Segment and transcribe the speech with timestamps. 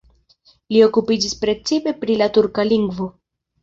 [0.75, 3.15] Li okupiĝis precipe pri la turka lingvo.